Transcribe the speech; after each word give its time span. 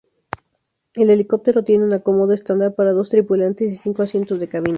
El 0.95 1.11
helicóptero 1.11 1.63
tiene 1.63 1.83
un 1.83 1.93
acomodo 1.93 2.33
estándar 2.33 2.73
para 2.73 2.91
dos 2.91 3.11
tripulantes 3.11 3.71
y 3.71 3.77
cinco 3.77 4.01
asientos 4.01 4.39
de 4.39 4.47
cabina. 4.49 4.69